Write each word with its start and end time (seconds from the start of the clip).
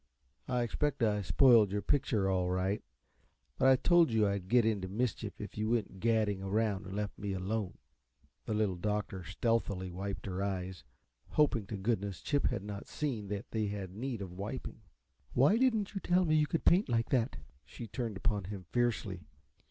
"I 0.47 0.63
expect 0.63 1.03
I 1.03 1.21
spoiled 1.21 1.71
your 1.71 1.83
picture, 1.83 2.27
all 2.27 2.49
right 2.49 2.81
but 3.59 3.67
I 3.67 3.75
told 3.75 4.09
you 4.11 4.27
I'd 4.27 4.47
get 4.47 4.65
into 4.65 4.87
mischief 4.87 5.39
if 5.39 5.59
you 5.59 5.69
went 5.69 5.99
gadding 5.99 6.41
around 6.41 6.87
and 6.87 6.95
left 6.95 7.19
me 7.19 7.33
alone." 7.33 7.77
The 8.45 8.55
Little 8.55 8.77
Doctor 8.77 9.23
stealthily 9.23 9.91
wiped 9.91 10.25
her 10.25 10.41
eyes, 10.41 10.83
hoping 11.29 11.67
to 11.67 11.77
goodness 11.77 12.19
Chip 12.23 12.47
had 12.47 12.63
not 12.63 12.87
seen 12.87 13.27
that 13.27 13.51
they 13.51 13.67
had 13.67 13.91
need 13.91 14.23
of 14.23 14.33
wiping. 14.33 14.81
"Why 15.33 15.55
didn't 15.57 15.93
you 15.93 15.99
tell 16.01 16.25
me 16.25 16.33
you 16.33 16.47
could 16.47 16.65
paint 16.65 16.89
like 16.89 17.09
that?" 17.09 17.35
She 17.63 17.85
turned 17.85 18.17
upon 18.17 18.45
him 18.45 18.65
fiercely. 18.71 19.27